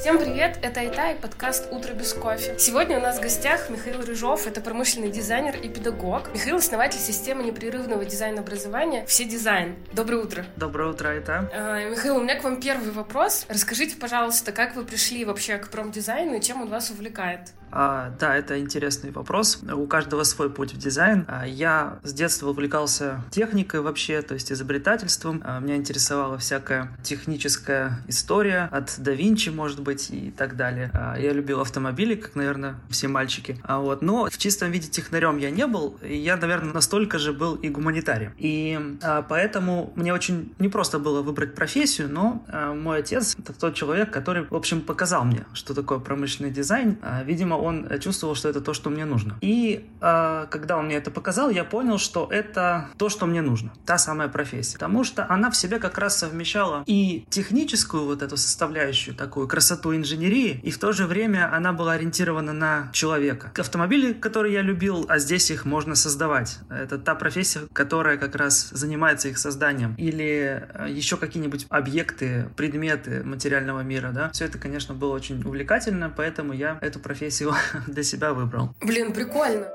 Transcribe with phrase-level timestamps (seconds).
[0.00, 2.58] Всем привет, это Айта и подкаст «Утро без кофе».
[2.58, 6.32] Сегодня у нас в гостях Михаил Рыжов, это промышленный дизайнер и педагог.
[6.32, 9.76] Михаил– основатель системы непрерывного дизайна образования «Все дизайн».
[9.92, 10.46] Доброе утро.
[10.56, 11.50] Доброе утро, Айта.
[11.52, 13.44] Э, Михаил, у меня к вам первый вопрос.
[13.50, 17.52] Расскажите, пожалуйста, как вы пришли вообще к промдизайну и чем он вас увлекает?
[17.72, 19.60] А, да, это интересный вопрос.
[19.62, 21.24] У каждого свой путь в дизайн.
[21.28, 25.42] А, я с детства увлекался техникой вообще, то есть изобретательством.
[25.44, 30.90] А, меня интересовала всякая техническая история от да Винчи, может быть, и так далее.
[30.94, 33.60] А, я любил автомобили, как, наверное, все мальчики.
[33.64, 34.02] А, вот.
[34.02, 35.98] Но в чистом виде технарем я не был.
[36.02, 38.32] Я, наверное, настолько же был и гуманитарием.
[38.38, 43.74] И а, поэтому мне очень непросто было выбрать профессию, но а, мой отец— это тот
[43.74, 46.98] человек, который, в общем, показал мне, что такое промышленный дизайн.
[47.24, 49.36] Видимо, он чувствовал, что это то, что мне нужно.
[49.40, 53.98] И когда он мне это показал, я понял, что это то, что мне нужно, та
[53.98, 54.74] самая профессия.
[54.74, 59.79] Потому что она в себе как раз совмещала и техническую вот эту составляющую, такую красоту
[59.86, 63.52] инженерии, и в то же время она была ориентирована на человека.
[63.58, 66.58] Автомобили, которые я любил, а здесь их можно создавать.
[66.70, 69.94] Это та профессия, которая как раз занимается их созданием.
[69.96, 74.30] Или э, еще какие-нибудь объекты, предметы материального мира, да.
[74.30, 77.54] Все это, конечно, было очень увлекательно, поэтому я эту профессию
[77.86, 78.74] для себя выбрал.
[78.80, 79.66] Блин, прикольно.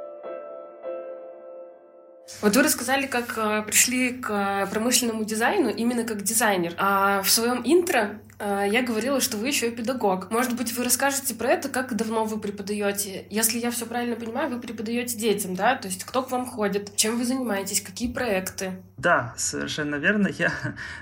[2.41, 6.73] Вот вы рассказали, как э, пришли к промышленному дизайну именно как дизайнер.
[6.77, 10.29] А в своем интро э, я говорила, что вы еще и педагог.
[10.31, 13.25] Может быть, вы расскажете про это, как давно вы преподаете?
[13.29, 15.75] Если я все правильно понимаю, вы преподаете детям, да?
[15.75, 18.73] То есть кто к вам ходит, чем вы занимаетесь, какие проекты?
[18.97, 20.29] Да, совершенно верно.
[20.37, 20.51] Я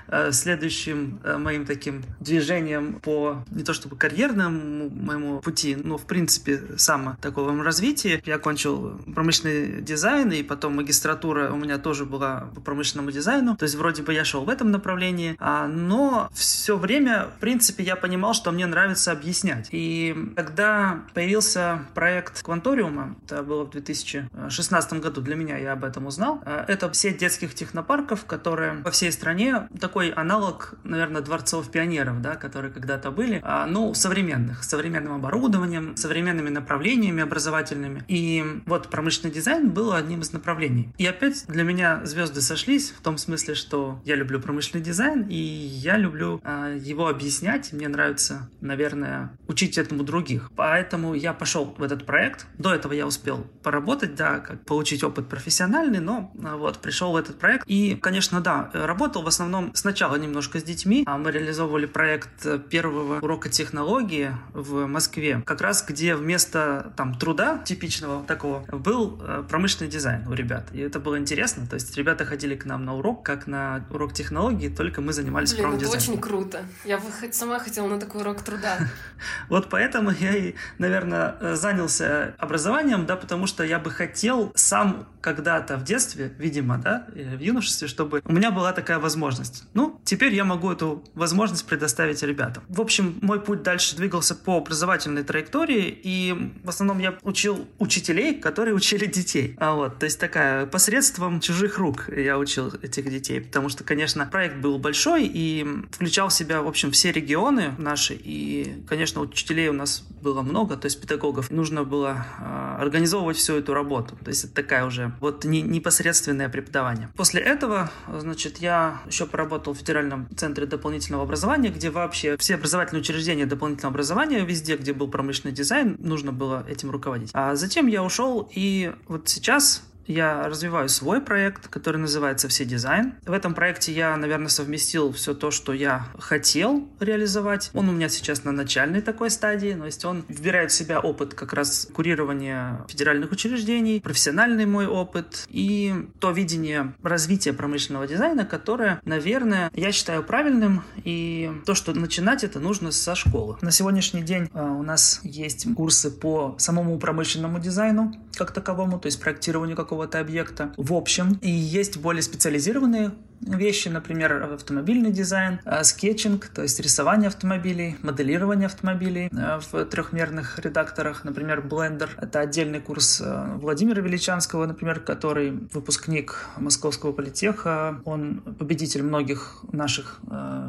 [0.08, 6.04] э, следующим э, моим таким движением по не то чтобы карьерному моему пути, но в
[6.04, 8.22] принципе само такому развитии.
[8.26, 13.56] Я окончил промышленный дизайн, и потом магистратура у меня тоже была по промышленному дизайну.
[13.56, 17.84] То есть вроде бы я шел в этом направлении, а, но все время, в принципе,
[17.84, 19.68] я понимал, что мне нравится объяснять.
[19.70, 26.06] И когда появился проект Кванториума, это было в 2016 году, для меня я об этом
[26.06, 31.70] узнал, э, это сеть детских технопарков, парков, которые по всей стране такой аналог, наверное, дворцов
[31.70, 38.04] пионеров, да, которые когда-то были, а, ну, современных, с современным оборудованием, современными направлениями образовательными.
[38.08, 40.92] И вот промышленный дизайн был одним из направлений.
[40.98, 45.36] И опять для меня звезды сошлись в том смысле, что я люблю промышленный дизайн, и
[45.36, 47.72] я люблю а, его объяснять.
[47.72, 50.50] Мне нравится, наверное, учить этому других.
[50.56, 52.46] Поэтому я пошел в этот проект.
[52.58, 57.16] До этого я успел поработать, да, как получить опыт профессиональный, но а, вот пришел в
[57.16, 61.04] этот проект и, конечно, да, работал в основном сначала немножко с детьми.
[61.06, 67.62] А мы реализовывали проект первого урока технологии в Москве, как раз где вместо там труда
[67.64, 70.68] типичного такого был э, промышленный дизайн у ребят.
[70.72, 71.66] И это было интересно.
[71.66, 75.52] То есть ребята ходили к нам на урок, как на урок технологии, только мы занимались
[75.52, 75.98] Блин, промдизайном.
[76.02, 76.62] это очень круто.
[76.84, 78.78] Я бы сама хотела на такой урок труда.
[79.48, 85.76] Вот поэтому я и, наверное, занялся образованием, да, потому что я бы хотел сам когда-то
[85.76, 89.64] в детстве, видимо, да, в юношестве, чтобы у меня была такая возможность.
[89.74, 92.62] Ну, теперь я могу эту возможность предоставить ребятам.
[92.68, 98.34] В общем, мой путь дальше двигался по образовательной траектории, и в основном я учил учителей,
[98.34, 99.56] которые учили детей.
[99.58, 104.26] А вот, то есть такая посредством чужих рук я учил этих детей, потому что, конечно,
[104.26, 109.68] проект был большой и включал в себя, в общем, все регионы наши, и, конечно, учителей
[109.68, 111.50] у нас было много, то есть педагогов.
[111.50, 114.16] Нужно было э, организовывать всю эту работу.
[114.24, 117.10] То есть это такая уже вот не, непосредственное преподавание.
[117.16, 123.00] После этого, значит, я еще поработал в Федеральном центре дополнительного образования, где вообще все образовательные
[123.00, 127.30] учреждения дополнительного образования, везде, где был промышленный дизайн, нужно было этим руководить.
[127.32, 133.14] А затем я ушел, и вот сейчас я развиваю свой проект, который называется «Все дизайн».
[133.24, 137.70] В этом проекте я, наверное, совместил все то, что я хотел реализовать.
[137.74, 141.34] Он у меня сейчас на начальной такой стадии, то есть он вбирает в себя опыт
[141.34, 149.00] как раз курирования федеральных учреждений, профессиональный мой опыт и то видение развития промышленного дизайна, которое,
[149.04, 153.56] наверное, я считаю правильным, и то, что начинать это нужно со школы.
[153.60, 159.06] На сегодняшний день а, у нас есть курсы по самому промышленному дизайну как таковому, то
[159.06, 161.38] есть проектированию какого какого-то объекта в общем.
[161.40, 163.12] И есть более специализированные
[163.46, 170.58] вещи, например, автомобильный дизайн, э, скетчинг, то есть рисование автомобилей, моделирование автомобилей э, в трехмерных
[170.58, 172.08] редакторах, например, Blender.
[172.20, 180.20] Это отдельный курс э, Владимира Величанского, например, который выпускник Московского политеха, он победитель многих наших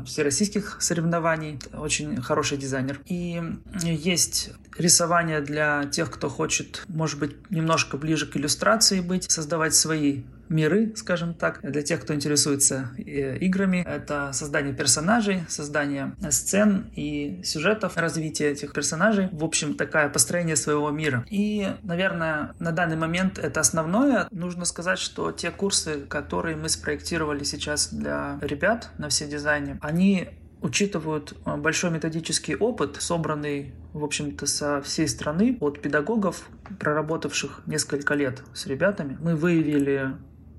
[0.05, 2.99] всероссийских соревнований, очень хороший дизайнер.
[3.05, 3.41] И
[3.81, 10.23] есть рисование для тех, кто хочет, может быть, немножко ближе к иллюстрации быть, создавать свои
[10.49, 13.83] миры, скажем так, для тех, кто интересуется э, играми.
[13.87, 19.29] Это создание персонажей, создание сцен и сюжетов, развитие этих персонажей.
[19.31, 21.25] В общем, такая построение своего мира.
[21.29, 24.27] И, наверное, на данный момент это основное.
[24.31, 30.29] Нужно сказать, что те курсы, которые мы спроектировали сейчас для ребят на все дизайне, они
[30.61, 36.49] учитывают э, большой методический опыт, собранный, в общем-то, со всей страны от педагогов,
[36.79, 39.17] проработавших несколько лет с ребятами.
[39.21, 40.15] Мы выявили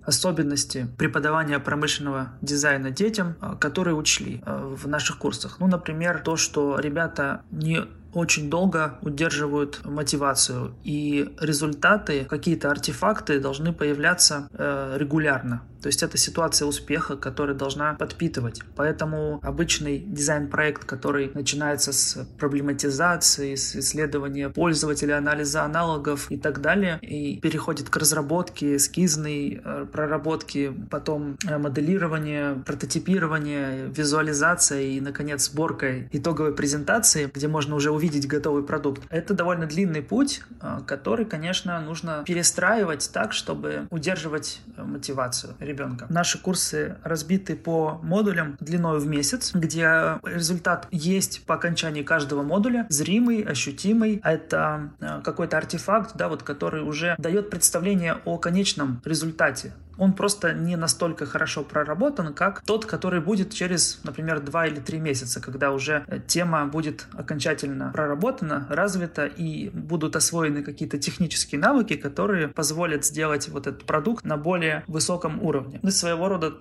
[0.07, 5.57] особенности преподавания промышленного дизайна детям, э, которые учли э, в наших курсах.
[5.61, 7.81] Ну, например, то, что ребята не
[8.15, 15.63] очень долго удерживают мотивацию, и результаты, какие-то артефакты должны появляться э, регулярно.
[15.87, 18.61] То есть это ситуация успеха, которая должна подпитывать.
[18.75, 26.99] Поэтому обычный дизайн-проект, который начинается с проблематизации, с исследования пользователя, анализа аналогов и так далее,
[27.03, 36.09] и переходит к разработке, эскизной э, проработке, потом э, моделирование, прототипирование, визуализация и, наконец, сборка
[36.11, 39.05] итоговой презентации, где можно уже увидеть готовый продукт.
[39.09, 46.07] Это довольно длинный путь, э, который, конечно, нужно перестраивать так, чтобы удерживать мотивацию ребенка.
[46.09, 52.87] Наши курсы разбиты по модулям длиной в месяц, где результат есть по окончании каждого модуля,
[52.89, 54.21] зримый, ощутимый.
[54.25, 60.53] Это э, какой-то артефакт, да, вот, который уже дает представление о конечном результате он просто
[60.53, 65.73] не настолько хорошо проработан, как тот, который будет через, например, два или три месяца, когда
[65.73, 73.05] уже э, тема будет окончательно проработана, развита и будут освоены какие-то технические навыки, которые позволят
[73.05, 75.81] сделать вот этот продукт на более высоком уровне.
[75.83, 76.55] Ну, своего рода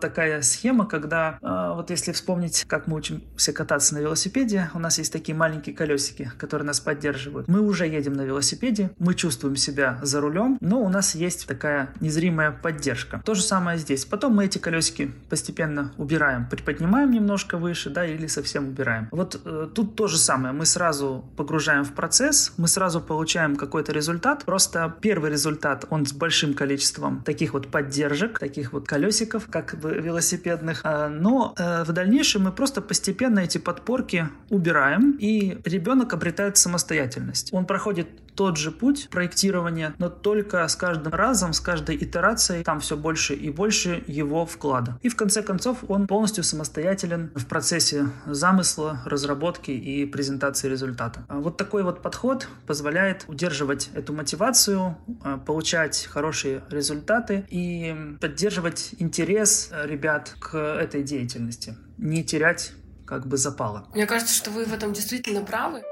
[0.00, 4.98] такая схема, когда а, вот если вспомнить, как мы учимся кататься на велосипеде, у нас
[4.98, 7.48] есть такие маленькие колесики, которые нас поддерживают.
[7.48, 11.90] Мы уже едем на велосипеде, мы чувствуем себя за рулем, но у нас есть такая
[12.00, 13.22] незримая поддержка.
[13.24, 14.04] То же самое здесь.
[14.04, 19.08] Потом мы эти колесики постепенно убираем, приподнимаем немножко выше, да, или совсем убираем.
[19.10, 20.54] Вот э, тут то же самое.
[20.54, 24.44] Мы сразу погружаем в процесс, мы сразу получаем какой-то результат.
[24.44, 29.92] Просто первый результат, он с большим количеством таких вот поддержек, таких вот колесиков, как бы
[29.92, 30.80] велосипедных.
[30.84, 37.52] А, но э, в дальнейшем мы просто постепенно эти подпорки убираем, и ребенок обретает самостоятельность.
[37.52, 42.80] Он проходит тот же путь проектирования, но только с каждым разом, с каждой итерацией там
[42.80, 44.98] все больше и больше его вклада.
[45.02, 51.24] И в конце концов он полностью самостоятелен в процессе замысла, разработки и презентации результата.
[51.28, 58.94] А вот такой вот подход позволяет удерживать эту мотивацию, а, получать хорошие результаты и поддерживать
[58.98, 62.72] интерес ребят к этой деятельности, не терять
[63.06, 63.86] как бы запала.
[63.94, 65.82] Мне кажется, что вы в этом действительно правы.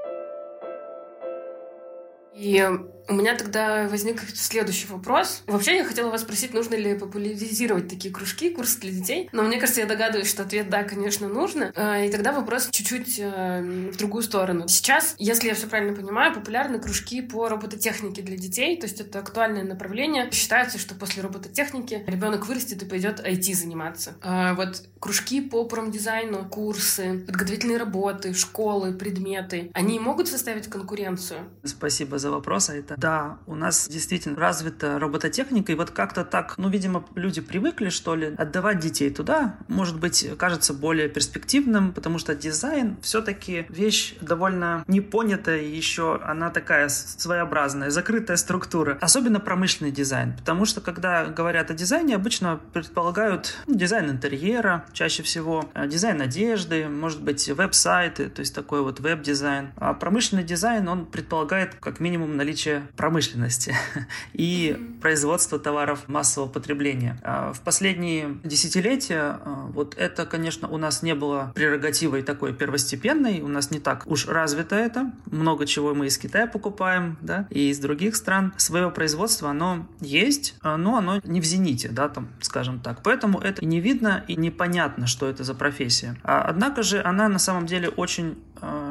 [2.33, 2.65] И
[3.11, 5.43] у меня тогда возник следующий вопрос.
[5.45, 9.29] Вообще, я хотела вас спросить, нужно ли популяризировать такие кружки, курсы для детей.
[9.33, 11.73] Но мне кажется, я догадываюсь, что ответ «да», конечно, нужно.
[11.75, 14.67] А, и тогда вопрос чуть-чуть э, в другую сторону.
[14.69, 19.19] Сейчас, если я все правильно понимаю, популярны кружки по робототехнике для детей, то есть это
[19.19, 20.31] актуальное направление.
[20.31, 24.13] Считается, что после робототехники ребенок вырастет и пойдет IT заниматься.
[24.21, 31.39] А вот кружки по промдизайну, курсы, подготовительные работы, школы, предметы, они могут составить конкуренцию?
[31.65, 32.69] Спасибо за вопрос.
[32.69, 37.41] А это да, у нас действительно развита робототехника, и вот как-то так, ну, видимо, люди
[37.41, 43.65] привыкли, что ли, отдавать детей туда, может быть, кажется более перспективным, потому что дизайн все-таки
[43.69, 51.25] вещь довольно непонятая еще, она такая своеобразная, закрытая структура, особенно промышленный дизайн, потому что когда
[51.25, 57.49] говорят о дизайне, обычно предполагают ну, дизайн интерьера, чаще всего э, дизайн одежды, может быть,
[57.49, 59.71] веб-сайты, то есть такой вот веб-дизайн.
[59.77, 63.75] А промышленный дизайн, он предполагает как минимум наличие промышленности
[64.33, 67.19] и производства товаров массового потребления.
[67.23, 73.41] А в последние десятилетия а, вот это, конечно, у нас не было прерогативой такой первостепенной,
[73.41, 75.11] у нас не так уж развито это.
[75.25, 78.53] Много чего мы из Китая покупаем, да, и из других стран.
[78.57, 83.03] Свое производство, оно есть, а, но оно не в зените, да, там, скажем так.
[83.03, 86.17] Поэтому это не видно и непонятно, что это за профессия.
[86.23, 88.37] Однако же она на самом деле очень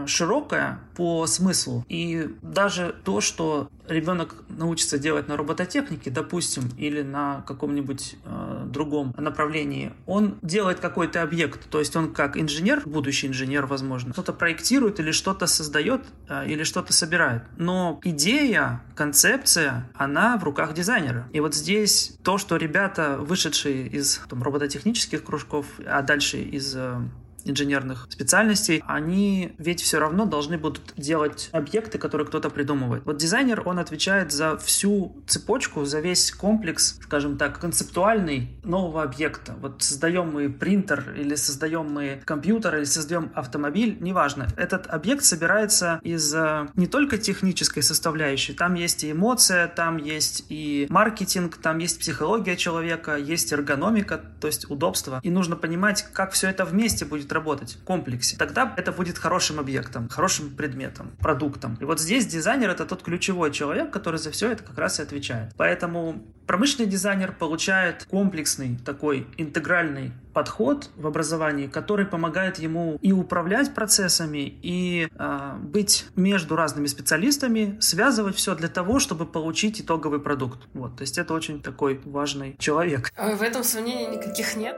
[0.06, 1.84] широкая по смыслу.
[1.88, 9.14] И даже то, что ребенок научится делать на робототехнике, допустим, или на каком-нибудь э, другом
[9.16, 15.00] направлении, он делает какой-то объект, то есть он как инженер, будущий инженер, возможно, что-то проектирует
[15.00, 17.42] или что-то создает, э, или что-то собирает.
[17.56, 21.28] Но идея, концепция, она в руках дизайнера.
[21.32, 27.00] И вот здесь то, что ребята, вышедшие из там, робототехнических кружков, а дальше из э,
[27.44, 33.04] инженерных специальностей, они ведь все равно должны будут делать объекты, которые кто-то придумывает.
[33.04, 39.54] Вот дизайнер, он отвечает за всю цепочку, за весь комплекс, скажем так, концептуальный нового объекта.
[39.61, 44.49] Вот создаем мы принтер или создаем мы компьютер или создаем автомобиль, неважно.
[44.56, 50.47] Этот объект собирается из э, не только технической составляющей, там есть и эмоция, там есть
[50.49, 55.20] и маркетинг, там есть психология человека, есть эргономика, то есть удобство.
[55.23, 58.37] И нужно понимать, как все это вместе будет работать в комплексе.
[58.37, 61.76] Тогда это будет хорошим объектом, хорошим предметом, продуктом.
[61.80, 65.02] И вот здесь дизайнер— это тот ключевой человек, который за все это как раз и
[65.02, 65.52] отвечает.
[65.56, 73.75] Поэтому промышленный дизайнер получает комплексный такой интегральный подход в образовании, который помогает ему и управлять
[73.75, 80.60] процессами, и э, быть между разными специалистами, связывать все для того, чтобы получить итоговый продукт.
[80.75, 83.12] Вот, то есть это очень такой важный человек.
[83.16, 84.76] В этом сомнений никаких нет.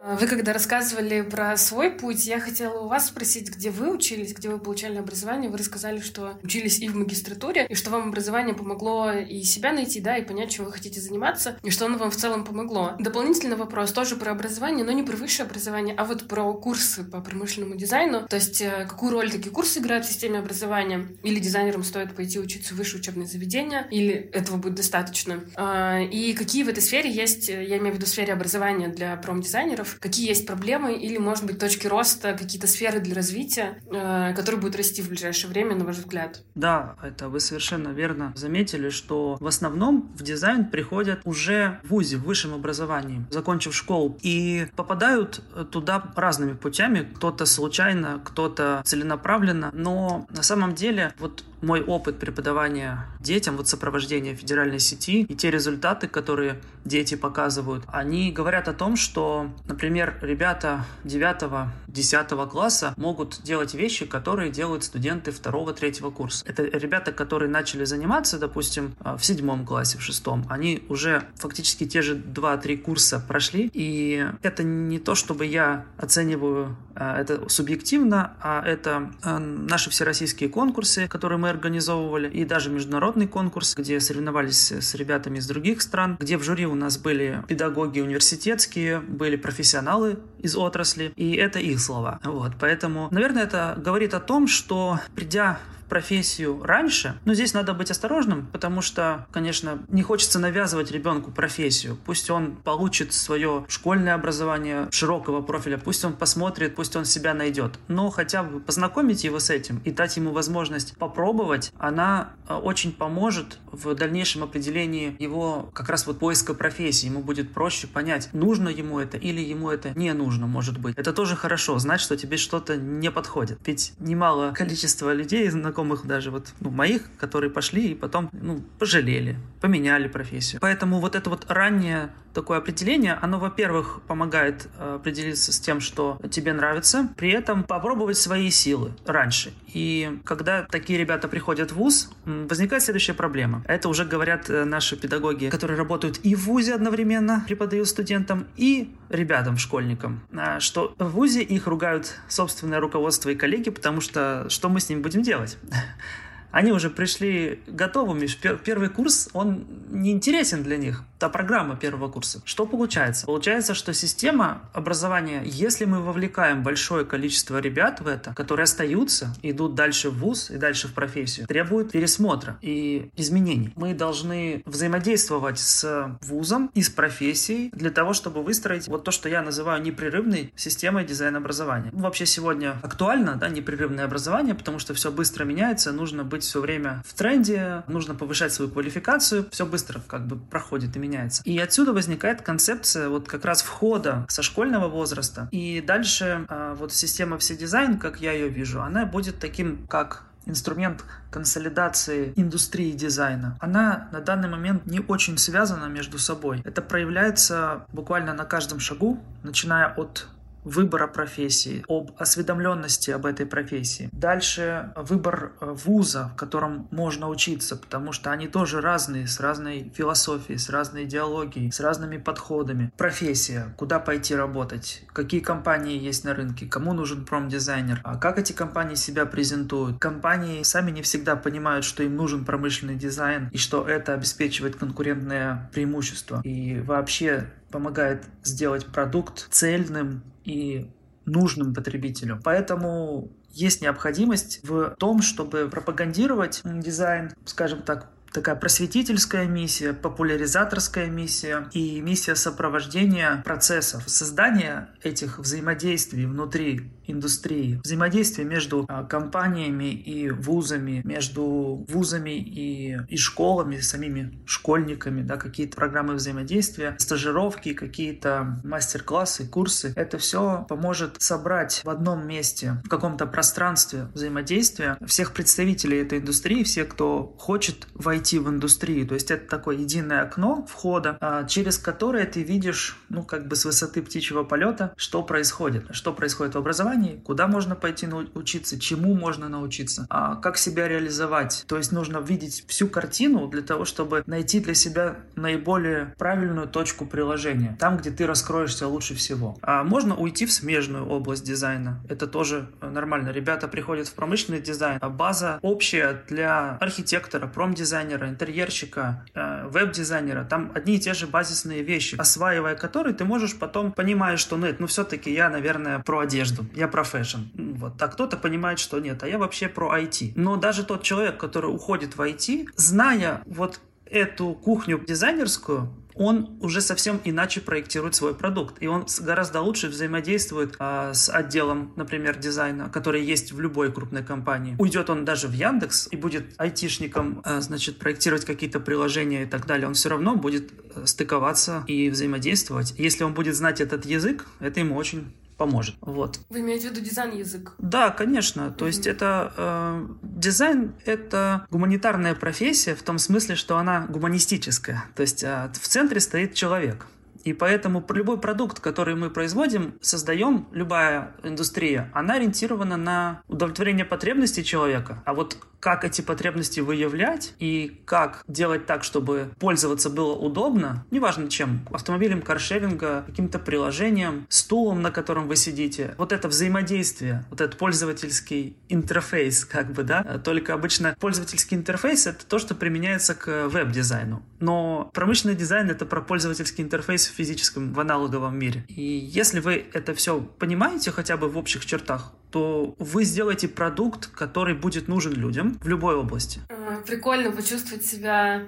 [0.00, 4.32] А вы когда рассказывали про свой путь, я хотела у вас спросить, где вы учились,
[4.32, 5.50] где вы получали образование.
[5.50, 10.00] Вы рассказали, что учились и в магистратуре, и что вам образование помогло и себя найти,
[10.00, 12.92] да, и понять, чем вы хотите заниматься, и что оно вам в целом помогло.
[12.98, 17.20] Дополнительный вопрос тоже про образование, но не про высшее образование, а вот про курсы по
[17.20, 18.26] промышленному дизайну.
[18.28, 21.08] То есть э, какую роль такие курсы играют в системе образования?
[21.24, 25.40] Или дизайнерам стоит пойти учиться в высшее учебное заведение, или этого будет достаточно?
[25.56, 29.16] А, и какие в этой сфере есть, я имею в виду в сфере образования для
[29.16, 34.34] промдизайнеров, рынков, какие есть проблемы или, может быть, точки роста, какие-то сферы для развития, э,
[34.34, 36.42] которые будут расти в ближайшее время, на ваш взгляд?
[36.54, 42.16] Да, это вы совершенно верно заметили, что в основном в дизайн приходят уже в ВУЗе,
[42.16, 50.26] в высшем образовании, закончив школу, и попадают туда разными путями, кто-то случайно, кто-то целенаправленно, но
[50.30, 56.08] на самом деле вот мой опыт преподавания детям, вот сопровождения федеральной сети и те результаты,
[56.08, 64.06] которые дети показывают, они говорят о том, что, например, ребята 9-10 класса могут делать вещи,
[64.06, 66.44] которые делают студенты 2-3 курса.
[66.46, 72.02] Это ребята, которые начали заниматься, допустим, в седьмом классе, в шестом, они уже фактически те
[72.02, 78.62] же 2-3 курса прошли, и это не то, чтобы я оцениваю а, это субъективно, а
[78.66, 84.94] это а, наши всероссийские конкурсы, которые мы организовывали, и даже международный конкурс, где соревновались с
[84.94, 90.56] ребятами из других стран, где в жюри у нас были педагоги университетские, были профессионалы из
[90.56, 92.20] отрасли, и это их слова.
[92.24, 95.58] Вот, поэтому, наверное, это говорит о том, что придя
[95.88, 101.98] профессию раньше, но здесь надо быть осторожным, потому что, конечно, не хочется навязывать ребенку профессию.
[102.04, 107.78] Пусть он получит свое школьное образование широкого профиля, пусть он посмотрит, пусть он себя найдет.
[107.88, 112.92] Но хотя бы познакомить его с этим и дать ему возможность попробовать, она э, очень
[112.92, 117.06] поможет в дальнейшем определении его как раз вот поиска профессии.
[117.06, 120.96] Ему будет проще понять, нужно ему это или ему это не нужно, может быть.
[120.96, 123.58] Это тоже хорошо, знать, что тебе что-то не подходит.
[123.66, 128.62] Ведь немало количество людей, на знакомых даже вот ну, моих, которые пошли и потом ну,
[128.78, 130.60] пожалели, поменяли профессию.
[130.60, 136.18] Поэтому вот это вот раннее такое определение, оно, во-первых, помогает э, определиться с тем, что
[136.30, 139.52] тебе нравится, при этом попробовать свои силы раньше.
[139.72, 143.62] И когда такие ребята приходят в ВУЗ, возникает следующая проблема.
[143.66, 148.94] Это уже говорят э, наши педагоги, которые работают и в ВУЗе одновременно, преподают студентам, и
[149.08, 154.68] ребятам, школьникам, а, что в ВУЗе их ругают собственное руководство и коллеги, потому что что
[154.68, 155.58] мы с ними будем делать?
[156.50, 158.26] Они уже пришли готовыми.
[158.64, 162.40] Первый курс, он не интересен для них та программа первого курса.
[162.44, 163.26] Что получается?
[163.26, 169.74] Получается, что система образования, если мы вовлекаем большое количество ребят в это, которые остаются, идут
[169.74, 173.72] дальше в ВУЗ и дальше в профессию, требует пересмотра и изменений.
[173.74, 179.28] Мы должны взаимодействовать с ВУЗом и с профессией для того, чтобы выстроить вот то, что
[179.28, 181.90] я называю непрерывной системой дизайна образования.
[181.92, 187.02] Вообще сегодня актуально, да, непрерывное образование, потому что все быстро меняется, нужно быть все время
[187.06, 191.42] в тренде, нужно повышать свою квалификацию, все быстро как бы проходит и меняется.
[191.44, 195.48] И отсюда возникает концепция вот как раз входа со школьного возраста.
[195.50, 200.24] И дальше а, вот система все дизайн, как я ее вижу, она будет таким, как
[200.48, 206.62] инструмент консолидации индустрии дизайна, она на данный момент не очень связана между собой.
[206.64, 210.26] Это проявляется буквально на каждом шагу, начиная от
[210.68, 214.08] выбора профессии, об осведомленности об этой профессии.
[214.12, 219.92] Дальше выбор э, вуза, в котором можно учиться, потому что они тоже разные, с разной
[219.94, 222.92] философией, с разной идеологией, с разными подходами.
[222.96, 228.52] Профессия, куда пойти работать, какие компании есть на рынке, кому нужен промдизайнер, а как эти
[228.52, 229.98] компании себя презентуют.
[229.98, 235.70] Компании сами не всегда понимают, что им нужен промышленный дизайн и что это обеспечивает конкурентное
[235.72, 236.40] преимущество.
[236.44, 240.90] И вообще помогает сделать продукт цельным и
[241.24, 242.40] нужным потребителю.
[242.42, 251.68] Поэтому есть необходимость в том, чтобы пропагандировать дизайн, скажем так, такая просветительская миссия, популяризаторская миссия
[251.72, 261.02] и миссия сопровождения процессов, создания этих взаимодействий внутри индустрии, взаимодействие между а, компаниями и вузами,
[261.04, 269.92] между вузами и, и школами, самими школьниками, да, какие-то программы взаимодействия, стажировки, какие-то мастер-классы, курсы.
[269.96, 276.62] Это все поможет собрать в одном месте, в каком-то пространстве взаимодействия всех представителей этой индустрии,
[276.62, 279.06] все, кто хочет войти в индустрию.
[279.06, 283.56] То есть это такое единое окно входа, а, через которое ты видишь, ну, как бы
[283.56, 288.78] с высоты птичьего полета, что происходит, что происходит в образовании, образовании, куда можно пойти научиться,
[288.78, 291.64] чему можно научиться, а как себя реализовать.
[291.66, 297.06] То есть нужно видеть всю картину для того, чтобы найти для себя наиболее правильную точку
[297.06, 299.56] приложения, там, где ты раскроешься лучше всего.
[299.62, 302.00] А можно уйти в смежную область дизайна.
[302.08, 303.30] Это тоже нормально.
[303.30, 304.98] Ребята приходят в промышленный дизайн.
[305.00, 310.44] А база общая для архитектора, промдизайнера, интерьерщика, э, веб-дизайнера.
[310.44, 314.80] Там одни и те же базисные вещи, осваивая которые ты можешь потом понимаешь, что нет,
[314.80, 316.66] ну все-таки я, наверное, про одежду.
[316.74, 317.40] Я fashion.
[317.54, 318.00] Вот.
[318.02, 320.32] А кто-то понимает, что нет, а я вообще про IT.
[320.36, 326.80] Но даже тот человек, который уходит в IT, зная вот эту кухню дизайнерскую, он уже
[326.80, 328.76] совсем иначе проектирует свой продукт.
[328.80, 334.24] И он гораздо лучше взаимодействует а, с отделом, например, дизайна, который есть в любой крупной
[334.24, 334.74] компании.
[334.78, 339.66] Уйдет он даже в Яндекс и будет айтишником, а, значит, проектировать какие-то приложения и так
[339.66, 339.86] далее.
[339.86, 342.94] Он все равно будет э, стыковаться и взаимодействовать.
[342.98, 345.96] Если он будет знать этот язык, это ему очень поможет.
[346.00, 346.40] Вот.
[346.48, 347.74] Вы имеете в виду дизайн-язык?
[347.78, 348.70] Да, конечно.
[348.70, 348.88] То mm-hmm.
[348.88, 355.04] есть это э, дизайн— это гуманитарная профессия в том смысле, что она гуманистическая.
[355.14, 357.06] То есть э, в центре стоит человек.
[357.44, 364.64] И поэтому любой продукт, который мы производим, создаем, любая индустрия, она ориентирована на удовлетворение потребностей
[364.64, 365.22] человека.
[365.24, 371.48] А вот как эти потребности выявлять и как делать так, чтобы пользоваться было удобно, неважно
[371.48, 376.14] чем, автомобилем каршеринга, каким-то приложением, стулом, на котором вы сидите.
[376.18, 382.44] Вот это взаимодействие, вот этот пользовательский интерфейс, как бы, да, только обычно пользовательский интерфейс— это
[382.44, 384.42] то, что применяется к веб-дизайну.
[384.58, 388.84] Но промышленный дизайн— это про пользовательский интерфейс в физическом, в аналоговом мире.
[388.88, 394.26] И если вы это все понимаете хотя бы в общих чертах, то вы сделаете продукт,
[394.26, 396.60] который будет нужен людям в любой области.
[396.68, 398.64] А, прикольно почувствовать себя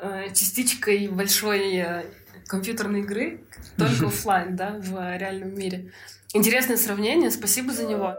[0.00, 2.04] э, частичкой большой э,
[2.46, 3.40] компьютерной игры,
[3.76, 5.92] только офлайн, да, в реальном мире.
[6.32, 8.16] Интересное сравнение, спасибо за него.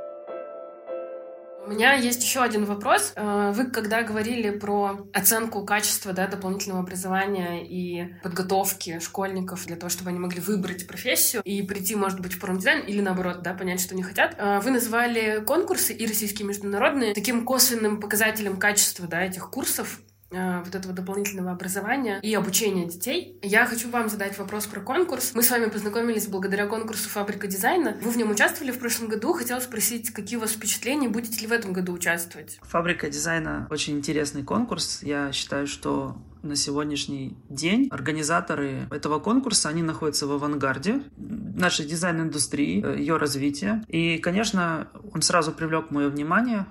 [1.65, 3.13] У меня есть еще один вопрос.
[3.15, 9.89] Э, вы когда говорили про оценку качества да, дополнительного образования и подготовки школьников для того,
[9.89, 13.81] чтобы они могли выбрать профессию и прийти, может быть, в промдизайн или наоборот, да, понять,
[13.81, 19.07] что они хотят, э, вы назвали конкурсы и российские, и международные таким косвенным показателем качества
[19.07, 20.01] да, этих курсов.
[20.31, 23.37] Э, вот этого дополнительного образования и обучения детей.
[23.43, 25.33] Я хочу вам задать вопрос про конкурс.
[25.35, 27.95] Мы с вами познакомились благодаря конкурсу «Фабрика дизайна».
[28.01, 29.33] Вы в нем участвовали в прошлом году.
[29.33, 32.59] Хотела спросить, какие у вас впечатления, будете ли в этом году участвовать?
[32.63, 35.03] «Фабрика дизайна»— очень интересный конкурс.
[35.03, 42.83] Я считаю, что на сегодняшний день организаторы этого конкурса, они находятся в авангарде нашей дизайн-индустрии,
[42.83, 43.83] э, ее развития.
[43.87, 46.65] И, конечно, он сразу привлек мое внимание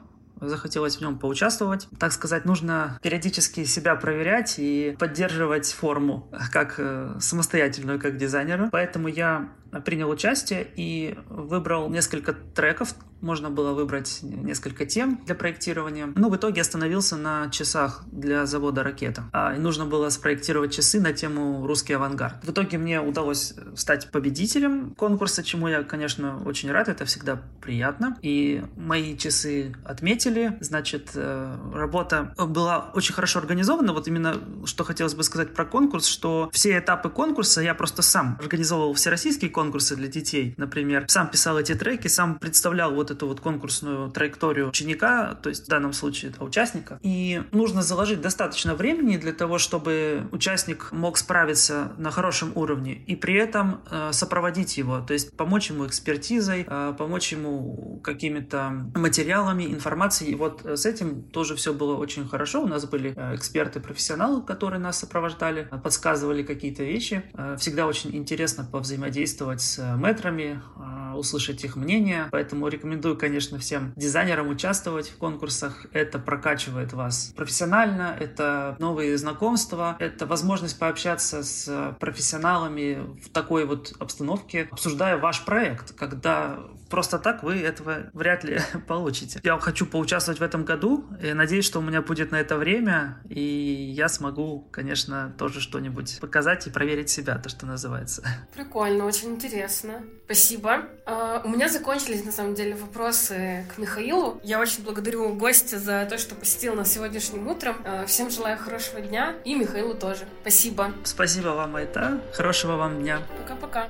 [0.49, 1.89] захотелось в нем поучаствовать.
[1.99, 8.69] Так сказать, нужно периодически себя проверять и поддерживать форму как э, самостоятельную, как дизайнера.
[8.71, 9.49] Поэтому я
[9.85, 12.95] принял участие и выбрал несколько треков.
[13.25, 16.13] Можно было выбрать несколько тем для проектирования.
[16.15, 19.25] Но в итоге остановился на часах для завода «Ракета».
[19.33, 22.45] А, нужно было спроектировать часы на тему «Русский авангард».
[22.45, 26.89] В итоге мне удалось стать победителем конкурса, чему я, конечно, очень рад.
[26.89, 28.17] Это всегда приятно.
[28.23, 30.57] И мои часы отметили.
[30.61, 33.93] Значит, э, работа была очень хорошо организована.
[33.93, 38.39] Вот именно что хотелось бы сказать про конкурс, что все этапы конкурса я просто сам
[38.41, 41.05] организовывал всероссийский конкурс, конкурсы для детей, например.
[41.09, 45.69] Сам писал эти треки, сам представлял вот эту вот конкурсную траекторию ученика, то есть в
[45.69, 46.99] данном случае это участника.
[47.03, 53.17] И нужно заложить достаточно времени для того, чтобы участник мог справиться на хорошем уровне и
[53.17, 59.65] при этом э, сопроводить его, то есть помочь ему экспертизой, э, помочь ему какими-то материалами,
[59.65, 60.33] информацией.
[60.33, 62.63] И вот э, с этим тоже все было очень хорошо.
[62.63, 67.23] У нас были эксперты-профессионалы, которые нас сопровождали, подсказывали какие-то вещи.
[67.59, 72.29] Всегда очень интересно повзаимодействовать с метрами, а, услышать их мнение.
[72.31, 75.87] Поэтому рекомендую, конечно, всем дизайнерам участвовать в конкурсах.
[75.93, 83.93] Это прокачивает вас профессионально, это новые знакомства, это возможность пообщаться с профессионалами в такой вот
[83.99, 86.59] обстановке, обсуждая ваш проект, когда
[86.95, 89.41] просто так вы этого вряд ли получите.
[89.43, 93.19] Я хочу поучаствовать в этом году и надеюсь, что у меня будет на это время,
[93.29, 98.23] и я смогу, конечно, тоже что-нибудь показать и проверить себя, то, что называется.
[98.55, 100.05] Прикольно, очень интересно.
[100.27, 100.85] Спасибо.
[101.05, 104.41] Uh, у меня закончились, на самом деле, вопросы к Михаилу.
[104.45, 107.75] Я очень благодарю гостя за то, что посетил нас сегодняшним утром.
[107.85, 110.27] Uh, всем желаю хорошего дня и Михаилу тоже.
[110.43, 110.93] Спасибо.
[111.03, 112.21] Спасибо вам, Айта.
[112.35, 113.21] Хорошего вам дня.
[113.43, 113.89] Пока-пока.